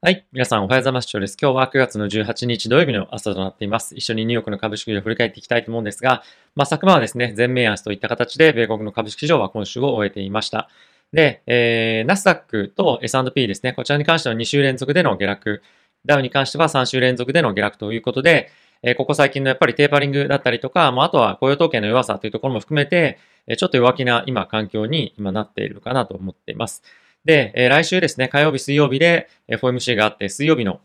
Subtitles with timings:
[0.00, 0.24] はい。
[0.30, 1.10] 皆さんおはようございます。
[1.12, 3.96] 今日は9月の18日土曜日の朝となっています。
[3.96, 6.22] 一緒にニューヨークの株式市場を振り返っていきたいと思うんですが、
[6.54, 10.68] まあ、昨晩はですね、全面安といった形で、米国の株式市場は今週を終えていました。
[11.12, 15.62] で、えー、ナスダックと S&P ですね、こちらに関しては2週連続での下落、
[16.06, 18.52] ダウに関しては3週連続での下落ということで、
[18.84, 23.18] えー、ここ最近のやっぱりテーパリングだったりとか、まあ、あとは雇用統計の弱さというところも含めて、
[23.56, 26.84] ちょっと弱気な今環境に今なっているかなと思っています。
[27.28, 30.80] で、え来週ですね、火曜日、水曜日で FOMC があって、水曜日の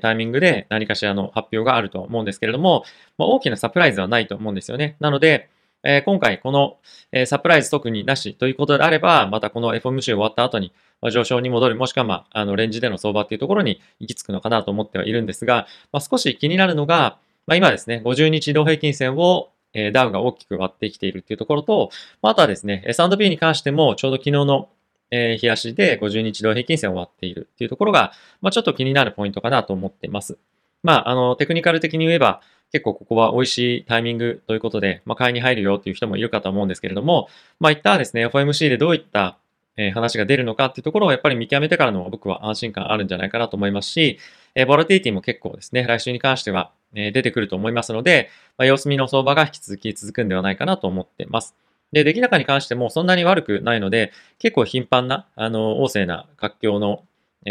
[0.00, 2.84] タイミングで何かしらの発表があると思うんですけれども、
[3.18, 4.94] ま、大きなサプライズはないと思うんですよね。
[5.00, 5.48] なので、
[5.82, 6.76] え今回この、
[7.10, 21.90] えサプライズ特になしということであれば、またこの FOMC 終わった後に、ま上昇に戻る、もしくは、まあ、あのレンジでの相場っていうところに行き着くのかなと思ってはいるんですが、まあ、少し気になるのが、まあ、今ですね、50日移動平均線をえダウが大きく割ってきているっていうところと、
[22.22, 24.68] まあ、とはですね、S&P に関してもちょうど昨日の
[25.10, 30.38] えー、日足で50日同平均線を割っているっていうところが、まあ、ちょっと気になるポイントかなと思ってます。
[30.82, 37.28] まあ、あの、テクニカル的に言えば、結構ここは美味しいタイミングということで、まあ、買いに入るよっていう人もいるかと思うんですけれども、
[37.60, 39.38] まあ、いったですね、FOMC でどういった
[39.78, 44.18] え話が出るのかっていうところをやっぱり見極めてからの僕は安心感あるんじゃないかなと思いますし、
[44.54, 51.54] えボラティティも結構ですね、来週に関しては、え出てくると思いますので、まあ、様子見の相場が引き続き続くんではないかなと思ってます。
[51.92, 57.04] で、出来高に関してもそんなに悪くないので、結構頻繁な、あの、旺盛な活況の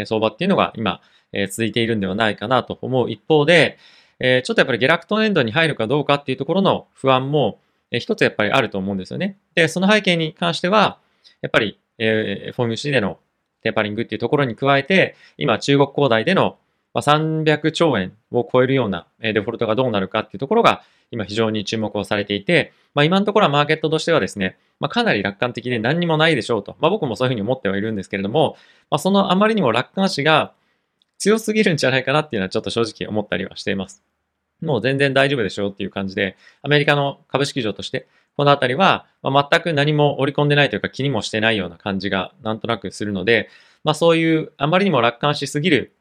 [0.05, 1.01] 相場っていうのが今、
[1.33, 3.77] え続いているんではないかなと思う一方で、
[4.19, 7.59] えちょっとやっぱり下落トレンドに入るかどうかっていうところの不安も、
[7.91, 9.37] え一つやっぱりあると思うんですよね。
[9.55, 10.99] で、その背景に関しては、
[11.41, 13.19] やっぱり、えー、フォーム C での
[13.61, 16.57] テーパリングっていうところに加えて、今中国恒大での
[16.93, 26.75] ま300兆円を超えるようなデフォルトがどうなるかっていうところが今非常に注目をされていて、まあ、今のところはマーケットとしてはですね、まあ、かなり楽観的で何にもないでしょうと。
[26.79, 28.57] まあ、僕もそういうふうに思ってはいるんですけれども、
[28.89, 30.53] まあ、そのあまりにも楽観視が
[31.17, 34.03] 強すぎるんじゃないかなっていうのはちょっと正直思ったりはしています。
[34.61, 43.49] もう全然大丈夫でしょうっていう感じで、アメリカの株式場として、このあたりは、ま全く何も織り込んでないというか気にもしてないような感じがなんとなくするので、
[43.83, 45.93] まあそういうあまりにも楽観しすぎる、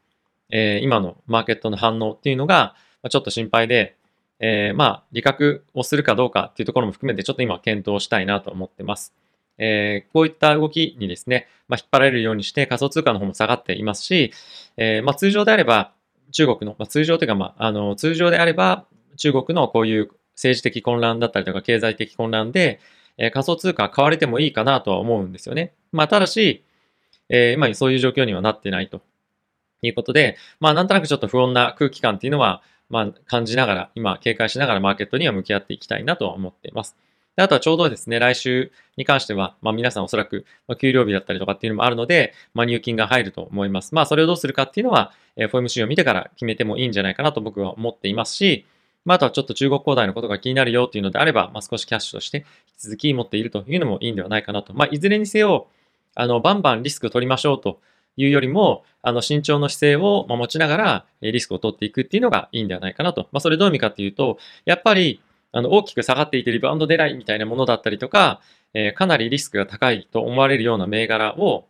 [0.51, 2.75] えー、今のマーケットの反応っていうのが、
[3.09, 3.97] ちょっと心配で、
[4.39, 9.15] えー、まあ、利確をするかどうかっていうところも含めて、ちょっと今検討したいなと思ってます。
[9.59, 14.33] えー、こういった動きにですね、まあ、引っ張られるようにして仮想通貨の方も下がっていますし、
[14.77, 15.93] え、まあ、通常であれば、
[16.33, 18.85] 中国の、まあ、通常というか、まあ、あの、通常であれば、
[19.17, 22.81] 中国のこういう政治的混乱だったりとか、経済的混乱で、
[23.17, 25.73] え、仮想通貨買われてもいいかなとは思うんですよね。
[25.93, 26.63] まあ、ただし、
[27.29, 29.01] えー、今そういう状況にはなってないと
[29.83, 36.97] いうことで、まあ、なんとなくちょっと不穏な空気感っていうのは、まあ、感じながら、今、警戒しながらマーケットには向き合っていきたいなとは思っています。
[37.37, 43.95] であとはちょうどですね、来週に関しては、まあ皆さんおそらく、まあ、給料日だったりとかっていうのもあるので、まあ入金が入ると思います。
[43.95, 48.65] まあそれをどうするかっていうのは、え FOMC を見てから決めてもいいんじゃないかなと僕は思っていますし、
[49.05, 52.45] まああとはちょっと中国恒大のことが気になるよっていうのであれば、まあ少しキャッシュとして引
[52.79, 54.73] き続き持っているというのもいいんではないかなと。
[54.73, 55.69] まあいずれにせよ、
[56.15, 57.81] あの、バンバンリスク取りましょうと
[58.17, 63.29] いうよりも、あの、慎重の姿勢を持ちながら、リスクを取っていくっていうのがいいんではないかなと。
[63.33, 65.21] まあ、それどういう意味かっていうと、やっぱり、
[65.53, 68.41] あの、大きく下がっていてリバウンド出ないみたいなものだったりとか、
[68.75, 71.67] えー、かなりリスクが高いと思われるような銘柄を、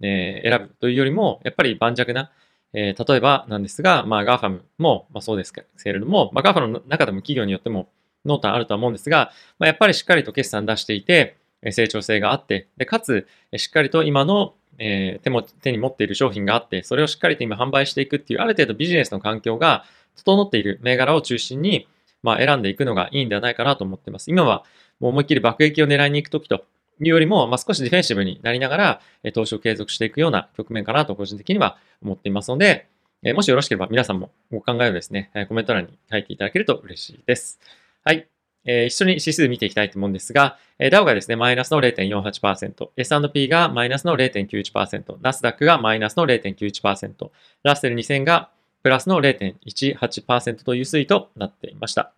[0.00, 2.30] えー、選ぶというよりも、やっぱり盤石な、
[2.72, 7.88] えー、例えばなんですが、まあ、 GAFAM も、まあ、そうですけれども、まあ、 GAFAM の中でも企業によっても
[8.24, 11.36] 濃淡あるとは思うんですが、まあ、やっぱりしっかりと決算出していて、
[11.70, 13.26] 成長性があって、で、かつ、
[13.56, 19.84] しっかりと今のえー、手も手に持っている商品があって、それをしっかりと今販売していくっていう、ある程度ビジネスの環境が
[20.16, 21.88] 整っている銘柄を中心に、
[22.22, 24.30] まあ、選んでいくのがいいんではないかなと思ってます。
[24.30, 24.64] 今は
[25.00, 26.64] もう思いっきり爆益を狙いに行くときと
[27.00, 32.88] いうよりも、まあ、少しディフェンシブになりながら、え投資を継続していくような局面かなと個人的には思っていますので、
[33.22, 37.60] えもしよろしければ皆さんもご考えをですね、コメント欄に書いていただけると嬉しいです。
[38.04, 38.35] はい。
[38.66, 47.30] え、一緒に指数見ていきたいと思うんですが、えー、ダウがですね、マイナスの0.48%、S&P がマイナスの0.91%、ナスダックがマイナスの0.91%、
[47.62, 48.50] ラッセル2000が
[48.82, 52.12] プラスの0.18%という推移となっていました。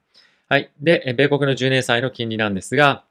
[0.48, 0.70] はい。
[0.80, 3.04] で、米国の10年債の金利なんですが、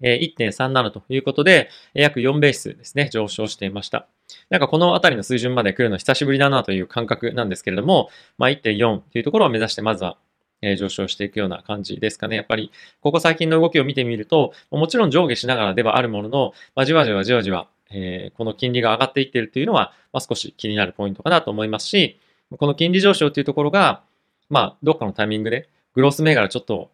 [0.00, 4.06] 1.37ということで、約4ベースですね、上昇していました。
[4.48, 10.16] なんかこのあたりの水準まで来るの久しぶりだなという感覚なんですけれども、まあ、1.4というところを目指してまずは
[10.62, 12.36] え上昇していくような感じですかね。
[12.36, 12.70] やっぱり、
[13.00, 22.18] ここ最近の動きを見てみると、もちろん上下しながらではあるものの、まあ、じわじわじわじわ、えー、この金利が上がっていっているというのは、まあ、少し気になるポイントかなと思いますし、
[22.58, 24.02] この金利上昇というところが、
[24.48, 26.90] まあ、どっかのタイミングで、グロース銘柄ちょっと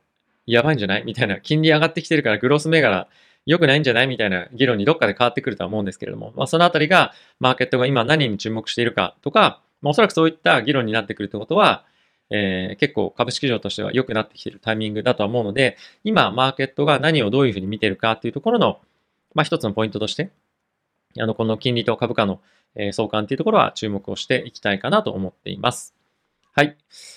[0.46, 1.04] やばいんじゃない？
[1.04, 3.08] みたいな、金利上がってきてるからグロース銘柄
[3.46, 4.06] 良くないんじゃない？
[4.06, 11.84] みたいな議論にどっかで変わってくるとは思うんですけれども、まあ、そのあたりが、マーケットが今何に注目しているかとか、まあ、おそらくそういった議論になってくるということは、
[12.30, 18.80] えー、結構株式市場としては良くなってきているタイミングだとは思うので、今、マーケットが何をどういうふうに見ているかっていうところの、
[19.34, 20.30] まあ、一つのポイントとして、
[21.18, 22.40] あの、この金利と株価の
[22.92, 25.94] 相関っていうところは注目をしていきたいかなと思っています。
[26.52, 26.76] はい。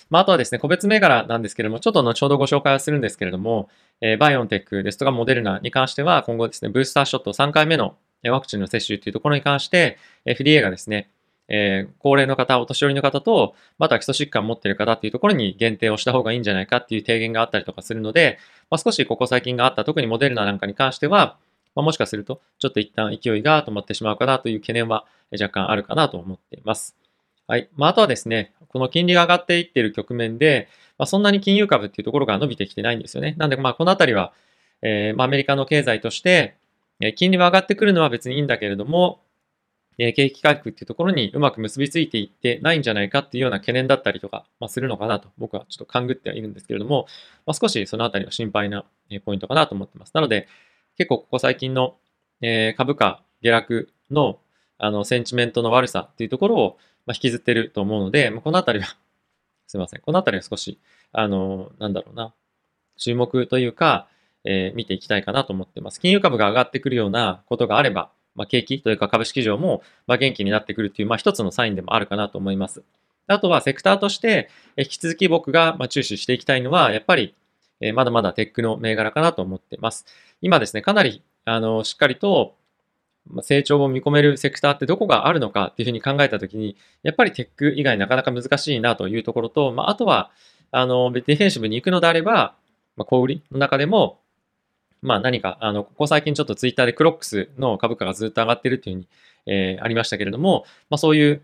[0.10, 3.70] まあ、あとはですね、個別銘柄なんですけれども、ちょっと後ほどご紹介はするんですけれども、
[4.02, 11.10] えー、バイオンテックですとかモデルナに関しては、今後ですね、ブースターショット3回目のワクチンの接種というところに関して、FDA がですね、
[11.50, 18.38] えー、高齢の方、お年寄りの方と、また基礎疾患を持っている方っていうところに限定をした方がいいんじゃないかっていう提言があったりとかするので、
[18.70, 21.38] まあ、少しここ最近があった、特にモデルナなんかに関しては、
[21.76, 26.96] まあ、もしかすると、ちょっと一旦勢いが止まってしまうかなという懸念は若干あるかなと思っています。
[27.48, 27.68] はい。
[27.76, 30.68] まあ、あとはですね、この金利が上がっていっている局面で、
[31.00, 33.34] まあ、そんなに金融株っていうところが伸びてきてないんですよね。
[33.38, 34.34] なんで、まあ、このあたりは、
[34.82, 36.58] えー、まあ、アメリカの経済として、
[37.16, 39.22] 金利は上がってくるのは別にいいんだけれども、
[40.00, 47.06] え景気回復っていうところにうまく結びついていってないんじゃないかっていうような懸念だったりとか、ま、するのかなと僕はちょっと勘ぐってはいるんですけれども、
[47.46, 48.86] ま、少しそのあたりは心配な
[49.26, 50.12] ポイントかなと思ってます。
[50.14, 50.48] なので、
[50.98, 51.98] 結構ここ最近の、
[52.42, 54.40] え株価下落の
[54.78, 58.96] あのセンチメントの悪さっていうところを、引きずってると思うので、ま、このあたりは
[59.68, 60.02] すいません。
[60.02, 60.80] このあたりは少し、
[61.12, 62.34] あの、なんだろうな、
[62.98, 64.08] 注目というか、
[64.44, 66.00] えー、見ていきたいかなと思ってます。
[66.00, 72.84] 金融株が上がってくるようなことがあれば、まあ、景気というか株式市場も、まあ、元気になってくるという、まあ、一つのサインでもあるかなと思います。
[73.28, 77.36] あとは、セクターとして、引き続き僕が注視していきたいのは、やっぱり、
[77.94, 80.06] まだまだテックの銘柄かなと思ってます。
[80.42, 82.56] 今ですね、かなり、あの、しっかりと、
[83.42, 90.32] 成長を見込めるセクターってどこがあるのかっていうふうに考えたときに、やっぱりテック以外なかなか難しいなというところと、まあ、あとは、
[90.72, 92.56] あの、ディフェンシブに行くのであれば、
[92.96, 94.19] まあ、小売りの中でも、
[95.02, 99.08] まあ何か、あの、ここ最近ちょっとツイッターでクロックスの株価がずっと上がってるっていうふうに、
[99.46, 101.42] えー、ありましたけれども、まあそういう、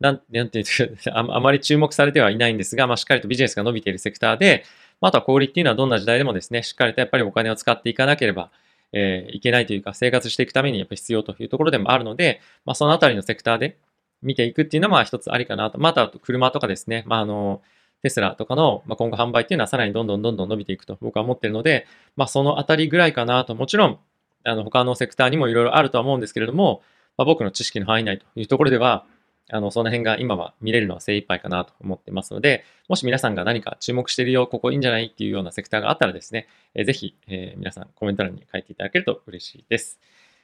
[0.00, 4.64] なんなんていうか あ、まり注目されてはいないんですが、まあしっかりとビジネスが伸びているセクターで、
[5.00, 8.50] まあ、あとは小売っていうのはどんな時代でもですね、しっかりとやっぱりお金を使っていかなければ、
[8.92, 13.76] えー、いけないというか、生活していくためにやっぱ必要というところでもあるので、まあ、そのあたりのセクターで
[14.22, 15.78] 見ていくっていうのは一つありかなと。
[15.78, 17.62] また、あ車とかですね、まあ、あの、
[18.02, 23.54] テスラとかの、まあ、今後販売っていうのはさらにどんどんどんどん伸びていくと僕は思ってるので、まあ、そのあたりぐらいかなと。
[23.54, 23.98] もちろん、
[24.44, 26.82] あの、他のセクターにもいろいろあるとは思うんですけれども、
[27.16, 29.06] まあ、僕の知識の範囲内というところでは、
[29.48, 40.00] あの、その辺が今は見れるのは精一杯かなと思ってますので、もし皆さんが何か注目しているよ、ここいいんじゃないっていうようなセクターがあったらですね、えー、ぜひ、えー、皆さんコメント欄に書いていただけると嬉しいです。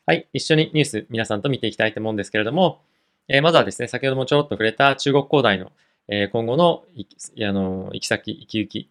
[0.06, 2.80] はい、一緒にニュース皆さんと見ていきたいと思うんですけれども、
[3.28, 5.72] えー、まずはですね、先ほどもちょろっと触れた中国恒大の、
[6.08, 8.90] え今後のあの行き先、行き行き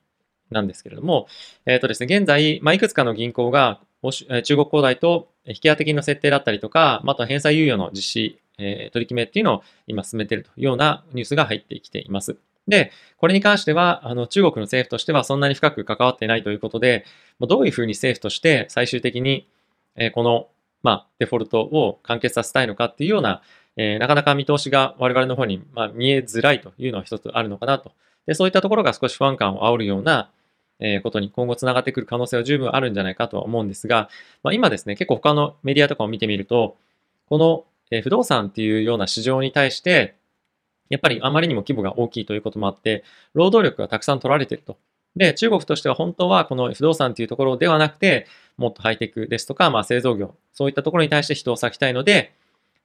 [0.49, 1.27] なんですけれども、
[1.65, 3.79] えっ、とですね、現在、まあ、いくつかの銀行が
[4.43, 12.37] 中国恒大と引き当て金の設定だったりとか、また返済猶予の実施えー、取り決めっていうのを今進めているというようなニュースが入ってきています。
[12.67, 17.05] で、これに関しては、あの、中国の政府としてはそんなに深く関わっていないということで、
[17.39, 19.47] どういうふうに政府として最終的に、
[19.95, 20.47] えー、この、
[20.83, 23.41] まあ、デフォルトを完結させたいのかっていうような、
[23.77, 27.91] えー、なかなか見通しが我々の方に、まあ、見えづらいというのは一つあるのかなと。
[28.25, 30.29] で、そういったところが少し不安感を煽るような、
[30.83, 34.09] えことに今後つながってくる可能性は十分あるんじゃないかとは思うんですが、
[34.41, 36.75] まあ、今ですね、結構他のメディアとかを見てみると、
[37.29, 40.15] このえ不動産っていうような市場に対して、
[40.89, 43.03] やっぱりあまりにも規模が大きいということもあって、
[43.33, 44.77] 労働力がたくさん取られていると。
[45.15, 52.33] で、中国としては本当はこの不動産っていうところではなくて、もっとハイテクですとか、まあ製造業、そういったところに対して人を割きたいので、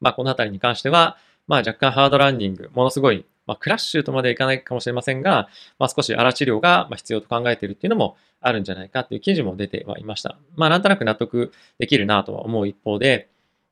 [0.00, 5.48] まあこのあたりに関しては、まあ若干ハードランディング、ものすごい、まあクラッシュとまでいかないかもしれませんが、
[5.78, 10.36] まあ少し荒治療が必要と考えているっていうのもあるんじゃないかっていう記事も出てはいました。
[10.56, 13.28] まあなんとなく納得できるなとは思う一方で、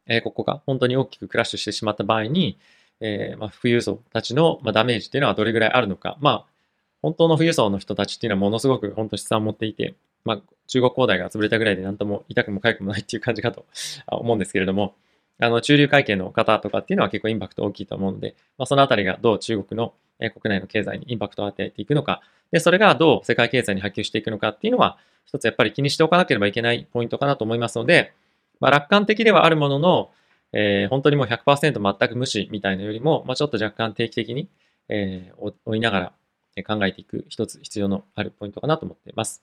[0.07, 2.59] えー、ここが本当に大きくクラッシュしてしまった場合に、
[3.01, 6.17] えー、まあ、富裕層たちの、ダメージっていうのはどれぐらいあるのか。
[6.21, 6.45] まあ、
[7.03, 13.67] 本当の富裕層の人たちっていうのはものすごく本当資産を持っていて、まあ、中国恒大が潰れたぐらいで何とも痛くも痒くもないっていう感じかと
[14.07, 14.95] 思うんですけれども、
[15.41, 22.23] あの、中流会計の方とかっていうのは結構インパクト大きいと思うので、まあ、そのあたりがどう中国の国内の経済にインパクトを与えていくのか、
[22.53, 28.13] で、それがどう世界経済に波及していくのかっていうのは、一つやっぱり気にしておかなければいけないポイントかなと思いますので、
[28.61, 30.11] まあ、楽観的ではあるものの、
[30.53, 34.49] えー、本当にもう100%全く無視みたいなよりも、まあ、ちょっと若干定期的に、
[34.89, 36.13] えー、追いながら
[36.63, 39.43] 考えていく一つ必要のあるポイントかなと思っています。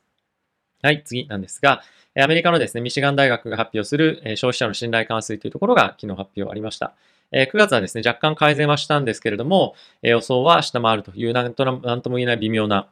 [0.82, 1.82] はい、次なんですが、
[2.20, 6.94] アメリカのですね、ミシガン大学が発表する消費者の信頼関数というところが昨日発表ありました。
[7.32, 12.88] 9月はですね、若干改善はしたんですけれども、予想は下回るというなんとなんとも言えない微妙な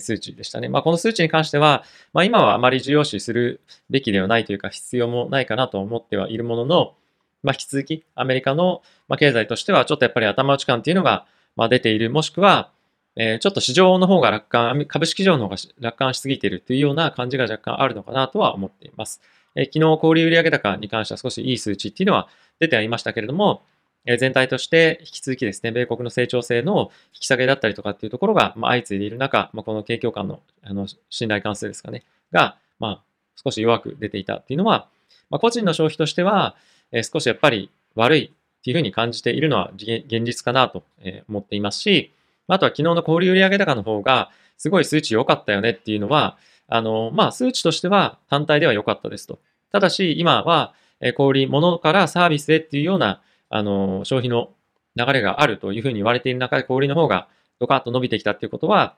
[0.00, 0.68] 数値でしたね。
[0.68, 3.60] まあ、この数値に関しては、まあ、今はあまり重要視する
[3.90, 6.94] べきではないというか必要もないかなと思ってはいるものの、
[7.42, 8.82] まあ、引き続きアメリカの
[9.18, 11.26] 経済としてはちょっとやっぱり頭打ち感っていうのが、
[11.68, 12.72] 出ている、もしくは、
[13.16, 19.20] えー、ちょっと市場の方が楽観、株式市場の方が楽観しすぎているというような感じが若干あるのかなとは思っています。
[19.54, 22.28] えー、昨日、小売売上高に関しては少しいい数値っていうのは
[22.58, 23.62] 出てはいましたけれども、
[24.04, 33.02] えー、全体として引き続きですね、米国の成長性の引き下げだったりとかっていうところが、まあ、相次いでいる中、まあ、この景況感のあの信頼関数ですかね、が、まあ、
[33.42, 34.88] 少し弱く出ていたっていうのは、
[35.30, 36.56] まあ、個人の消費としては、
[36.92, 40.84] えー、少しやっぱり悪いっていうふうに感じているのは現実かなと
[41.28, 42.13] 思っていますし、
[42.48, 46.36] あとは昨日の小売売上高の方が、すごい数値良かったよねっていうのは、
[46.68, 49.38] あの、まあ、数値としては単体では良かったですと。
[49.72, 50.74] ただし、今は、
[51.16, 53.20] 小売物からサービスへっていうような、
[53.50, 54.50] あの、消費の
[54.96, 58.96] 流れがあるというふうに言われている中で、小売の方がドカッと伸びてきたっていうことは、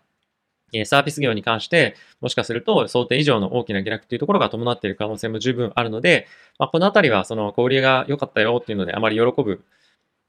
[0.85, 6.27] サービス業に関して、もしかすると想定以上の大きな下落というところが伴っている可能性も十分あるので、
[6.59, 9.65] まあ、このあたりはその小売が良かったよっていうので、あまり喜ぶ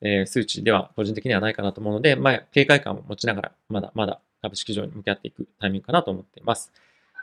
[0.01, 6.71] え、数値では個人的にはないかなと思うので、まあ、警戒感を持ちながら、まだまだ株式市場に向き合っていくタイミングかなと思っています。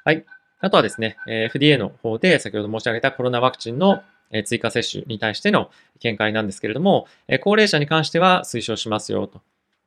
[0.04, 0.24] はい。
[0.60, 4.02] あとはですね、FDA の方で先ほど申し上げたコロナワクチンの
[4.44, 7.06] 追加接種に対しての見解なんですけれども、
[7.42, 9.40] 高齢者に関しては推奨しますよと。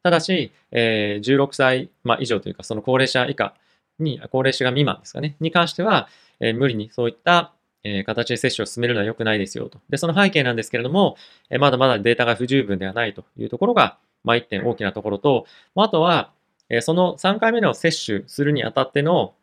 [0.04, 1.90] ただし、16歳、
[2.20, 3.56] 以上というか、その高齢者以下
[4.00, 6.08] に、高齢者が未満ですかね、に関しては、
[6.40, 7.52] 無理にそういった
[7.84, 9.80] え形で接種を進めるのは良くないですよと。
[9.90, 11.18] で、その背景なんですけれども、
[11.50, 16.32] えまだまだデータが不十分ではないというところが、まあ、一点大きなところと、あとは、
[16.70, 19.34] えその3回目の接種するにあたっての、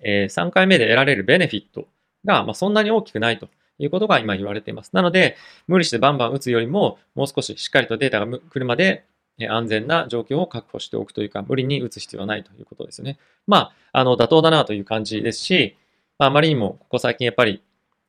[0.00, 1.86] え3回目で得られるベネフィット
[2.24, 4.90] が、まそんなに大きくないということが今言われています。
[4.92, 9.04] なので、無理してバンバン打つよりも、もう少ししっかりとデータが来るまで
[9.48, 13.18] 安全な状況を確保しておくというか、無理に打つ必要はないということですね。
[13.46, 15.76] まあ、あの、妥当だなという感じですし、
[16.22, 17.64] まあ、あまりにもここ最近やっぱり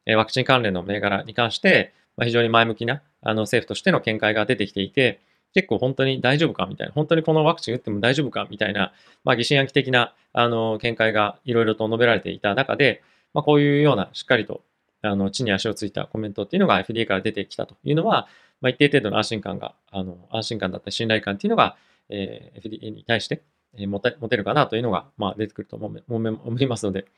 [0.06, 5.20] ワクチン関連の銘柄に関して、ま非常に前向きなあの政府としての見解が出てきていて、
[5.56, 8.94] 結構本当に大丈夫かみたいな、本当にこのワクチン打っても大丈夫かみたいな、
[9.24, 13.02] まあ、疑心暗鬼的なあの見解がいろいろと述べられていた中で、
[13.34, 14.62] まあ、こういうようなしっかりと
[15.02, 18.28] あの地に足をついたコメントっていうのが FDA から出てきたというのは、
[18.62, 21.78] まあ、一定程度の安心感が、あの安心感だったり信頼感っていうのが、
[22.10, 23.42] えー、FDA に対して
[23.76, 27.10] 持て持てるかなというのが、まあ、出てくると思いますので、ちょ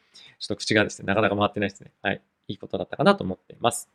[0.45, 1.91] っと口がですね、なかなか回ってないですね。
[2.01, 2.21] はい。
[2.47, 3.89] いいことだったかなと思っています。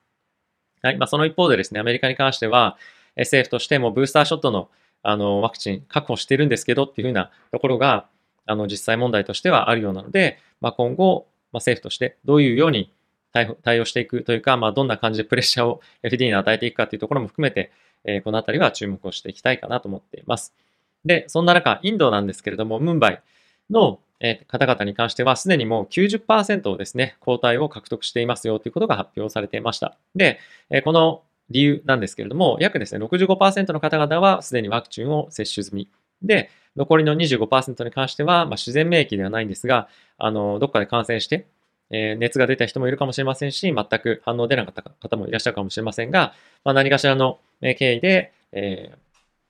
[0.82, 0.98] はい。
[0.98, 2.76] まあ、その一方でですね、アメリカに関しては、
[3.16, 4.70] 政府としてもブースターショットの
[5.02, 8.06] あのワクチン確保してるんですけどっていうふうなところが、
[8.46, 12.92] あの実際問題としてはあるようなので、まあ、今後、まあ、政府としてどういうように
[13.32, 17.70] 対応していくというか、まあ、どんな感じでプレッシャーを FD に与えていくかというところも含めて、
[18.04, 20.54] えー、このあたりは注目をしていきたいかなと思っています。
[21.04, 23.22] で、そんな中、インドなんですけれども、ムンバイ
[23.70, 24.00] の
[24.48, 29.96] 方々に関しては、すでにもう90%をですね、抗体を獲得していますよということが発表されていました。
[30.14, 30.38] で、
[30.84, 35.88] この理由なんですけれども、約ですね、65%の方々はすでにワクチンを接種済み。
[36.22, 39.88] で、残りの25%に関しては、まあ、自然免疫ではないんですが、
[40.18, 41.46] あの、どっかで感染して、
[41.90, 48.96] えー、熱が出た人もいるかもしれませんし、全く反応出なかった方もいらっしゃるかもしれませんが、まあ、何かしらの経緯で、えー、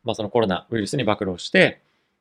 [0.04, 1.80] まあ、そのコロナウイルスに暴露して、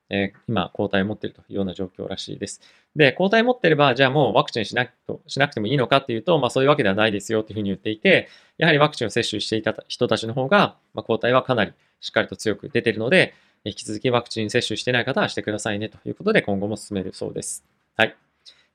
[0.09, 2.61] えー、今、抗体を持っているというような状況らしいです。
[2.95, 4.91] で、抗体持ってれば、じゃあもうワクチンしなく
[5.27, 17.63] しなくてもいいのかっていうと、まあそういうわけではないですよというふうに言っていて、やはりワクチンを接種していた人たちの方が、まあ、抗体はかなりしっかりと強く出ているので、引き続きワクチン接種していない方はしてくださいねということで、今後も進めるそうです。
[17.95, 18.15] はい。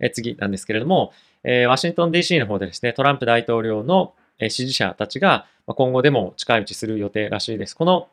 [0.01, 4.15] え次なんですけれども、えー、ワシントン DC の方でですね、トランプ大統領の
[4.49, 7.75] 支持者たちが今後でも近いうちする予定らしいです。
[7.75, 8.09] この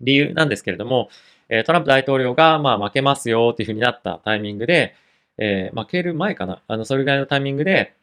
[0.00, 1.10] 理由なんですけれども、
[1.48, 4.94] えトランプ大統領が、まあ、負けますよっていうふうになったタイミングで、
[5.36, 7.94] えー、負ける前かな、あの、それぐらいのタイミングで、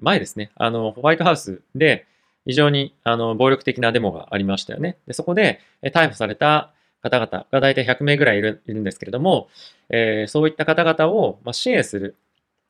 [0.00, 2.06] 前ですね、あの、ホワイトハウスで、
[2.44, 4.98] 非常に、あの、暴力的なデモがありましたよね。
[5.06, 9.48] で、そこで、え逮捕された方々が大体100名ぐらいいるいるんですけれども、
[9.90, 12.16] えー、そういった方々を、まあ、支援する、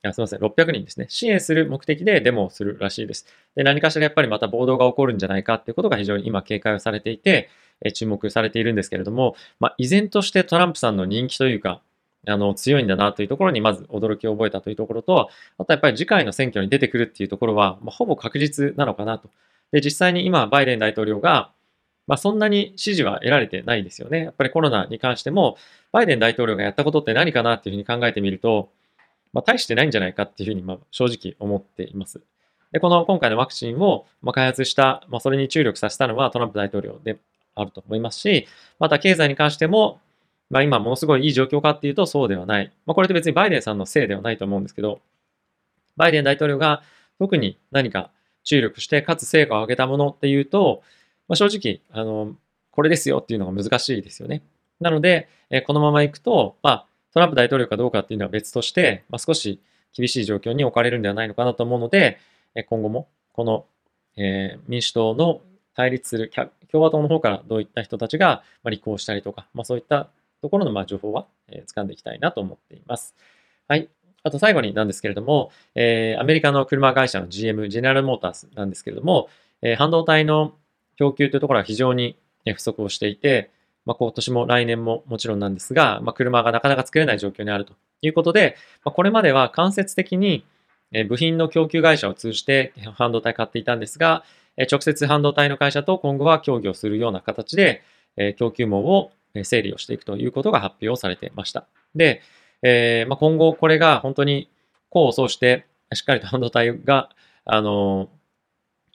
[0.02, 1.06] あすみません、600人ですね。
[1.08, 3.26] 支援する目的でデモをするらしいです。
[3.54, 7.48] で、何かしらやっぱりまた暴動が起こるんじゃないかっていうことが非常に今警戒をされていて、
[7.90, 11.80] 注目されているんですけれども、まあ、依然としてトランプさんの人気というか、
[12.26, 19.30] あの、強いんだなというところにまず驚きを覚えたというところと、あとやっぱり次回の選挙に出てくるっていうところは、まあ、ほぼ確実なのかなと。
[19.72, 21.50] で、実際に今、バイデン大統領が、
[22.06, 24.24] まあ、そんなに支持は得られてないですよね。
[24.24, 25.56] やっぱりコロナに関しても、
[25.90, 28.70] バイデン大統領がやったことって何かなっていうふうに考えてみると、
[29.32, 32.20] まあ、大してないんじゃないかっていうふうに、まあ、正直思っています。
[32.72, 37.18] で、この今回のワクチンを、まあ、開発した、まあ、それに注力させたのはトランプ大統領で
[37.54, 38.46] あると思いますし、
[38.78, 40.00] また経済に関しても、
[40.50, 42.72] まあ、今ものすごいいい状況かっていうとそうではない。
[42.84, 45.00] まあ、これって別にバイデンさんのせいではないと思うんですけど、
[45.96, 46.82] バイデン大統領が
[47.18, 48.10] 特に何か
[48.44, 50.82] 注力して、かつ成果を上げたものっていうと、
[51.28, 52.34] まあ、正直、あの、
[52.70, 54.42] これですよっていうのが難しいですよね。
[54.80, 59.60] なので、えこのままいくと、まあ、トランプ大統領かどうかっていうのは別として、まあ、少し
[59.94, 62.18] 厳しい状況に置かれるんではないのかなと思うので、
[62.54, 63.66] え今後もこの、
[64.16, 65.40] え民主党の
[65.74, 66.30] 対立する
[66.70, 70.08] 共和党の方からどういった人たちが立候補したりとか、まあ、そういった
[70.40, 73.14] ところのま情報は、え掴んでいきたいなと思っています。
[73.68, 73.88] はい。
[74.24, 79.28] あと最後になんですけれども、えー、アメリカの車会社の GM、ジェネラルモータースなんですけれども、
[79.62, 80.54] えー、半導体の
[80.96, 83.50] 供給というところは非常に不足をしていて、
[83.84, 90.44] まあ、今年も来年ももちろんなんですが、まあ、車がなかなか作れない状況にあるということで、まあ、これまでは間接的に
[91.08, 94.24] 部品の供給会社を通じて半導体買っていたんですが、
[94.56, 97.82] 直接半導体の会社と今後は協議をするような形で、
[98.36, 101.66] 供給網を整理をしていくということが発表されていました。
[101.94, 102.22] で、
[102.62, 104.50] えー、まあ、今後これが本当に
[104.90, 107.10] 功を奏して、しっかりと半導体が、
[107.44, 108.08] あの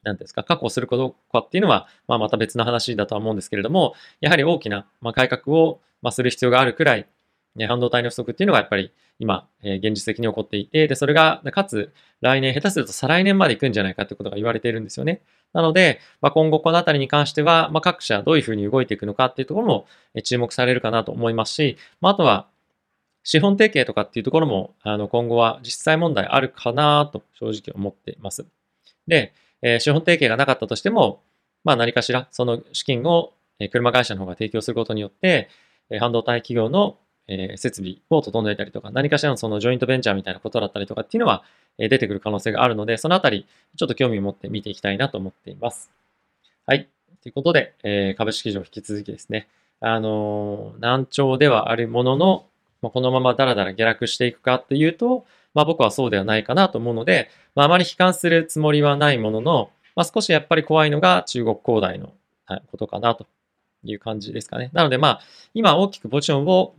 [0.04, 7.08] なんですか、確保するかどうかっていうのは、まあ、また別の話だとは思うんですけれども、やはり大きな、ま改革を、まする必要があるくらい、
[7.56, 15.22] ね、半導体の不足っていうのがやっぱり今、え、現実的に起こっていて、で、それが、かつ来年、下手すると再来年まで行くんじゃないかってことが言われているんですよね。
[15.54, 19.88] なので、まあ、今後このあたりに関しては、まあ、各社どういうふうに動いていくのかっていうところも
[20.24, 22.48] 注目されるかなと思いますし、まあ、あとは、
[23.24, 28.46] 資本提携とかっていうところも、あの、今後は実際問題あるかなと正直思っています。
[29.06, 31.22] で、え、資本提携がなかったとしても、
[31.64, 33.34] まあ何かしら、その資金を
[33.72, 35.50] 車会社の方が提供することによって、
[36.00, 36.98] 半導体企業の
[37.28, 41.44] え設備を整えたりとか、何かしらのそのジョイントベンチャーみたいなことだったりとかっていうのは
[41.78, 45.92] え出てくる可能性があるので、そのあたり、ちょっと興味を持って見ていきたいなと思っています。
[46.66, 46.88] はい。
[47.22, 49.48] ということで、え株式市場引き続きですね、
[49.80, 52.46] あの難聴ではあるものの、
[52.82, 62.14] まあ、このままダラダラ下落していくかっていうと、まあ僕はそうではないかなと思うので、まああまり悲観するつもりはないものの、まあ少しやっぱり怖いのが中国恒大の
[62.72, 63.28] ことかなと
[63.84, 64.70] いう感じですかね。
[64.74, 65.22] なのでまあ
[65.54, 66.74] 今大きくポジションを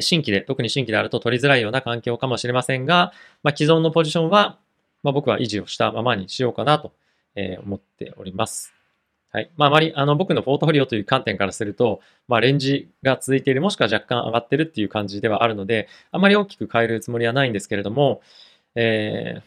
[0.00, 4.58] 新規で、特に新規であると取りづらいような環境かもしれませんが、まあ既存のポジションは、
[5.02, 6.92] まあ僕は維持をしたままにしようかなと
[7.64, 8.76] 思っております。
[9.36, 9.50] はい。
[9.56, 18.22] まあ、あまり、あの、僕のポートフォリオという観点からすると、まあ、レンジが続いている、もしくは若干上がってるっていう感じではあるので、あまり大きく変えるつもりはないんですけれども、
[18.76, 19.42] えー、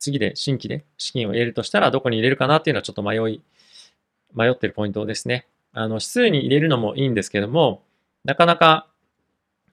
[0.00, 3.40] 次で新規で資金を入れるとしたら、どこに入れるかなっていうのはちょっと迷い、
[4.34, 5.46] 迷ってるポイントですね。
[5.72, 7.82] あの、指数に入れるのもいいんですけども、
[8.24, 8.88] なかなか、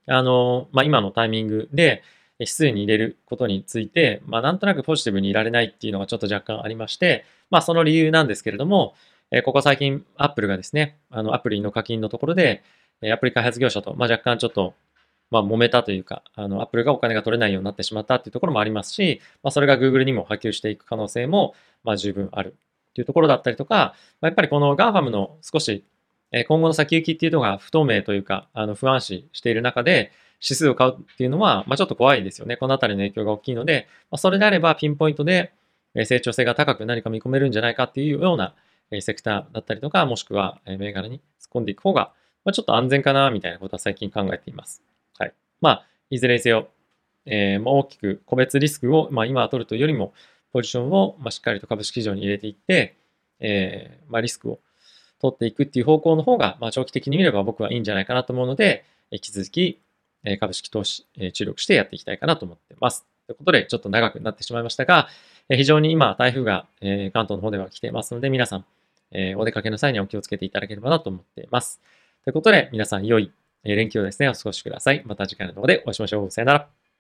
[0.07, 2.03] あの、まあ、今のタイミングで、
[2.39, 8.95] 指数に入れることについて、まあ、なんとなくポジティブにいられないっていうのがちょっと若干ありまして、まあ、その理由なんですけれども、
[9.31, 12.63] えここ最近、アップルがですね、あの、アプリの課金のところで、
[13.11, 14.73] アプリ開発業者と、まあ、若干ちょっと、
[15.31, 22.55] まあ、揉めたというか、あの、アップルがお金が取れないようになってしまったっていうところもありますし、まあ、それが Google にも波及していく可能性も、まあ、十分ある
[22.91, 25.83] っていうところだったりとか、まあ、やっぱりこの GAFAM の少し、
[26.33, 32.57] え今後の先行きっていうのが不透明というか、あの、不安視している中で、指数を買うっていうのは、まあ、ちょっと怖いですよね。
[32.57, 35.53] このあたりの影響が大きいので、まあ、それであればピンポイントで
[36.05, 38.55] 成長性が高く何か見込めるんじゃないかっていうような
[38.99, 42.11] セクターだったりとか、もしくは銘柄に突っ込んでいく方が、
[42.43, 44.83] まあ、ちょっと安全かな、みたいなことは最近考えています。
[45.17, 45.33] はい。
[45.61, 46.67] まあ、いずれにせよ、
[47.25, 50.13] えー、大きく個別リスクを、まあ、今は取るというよりも、
[50.51, 52.97] ポジションを、ま、しっかりと株式市場に入れていって、
[53.39, 54.59] えー、まあ、リスクを
[55.23, 59.79] 取っていくっていう方向の方が、まあ、長期的に見れば僕はいいんじゃないかなと思うので、引き続き、
[60.39, 63.05] 株式投資、注力してやっていきたいかなと思ってます。
[63.25, 65.07] ということで、ちょっと長くなってしまいましたが、
[65.49, 68.65] 非常に今、台風が関東の方では来ていますので、皆さん、
[69.11, 71.79] え、お出かけの際にはお気をつけていただければなと思っています。
[72.25, 73.31] ということで、皆さん良い
[73.63, 75.03] 連休をですね、お過ごしください。
[75.05, 76.31] また次回の動画でお会いしましょう。
[76.31, 76.82] さよなら。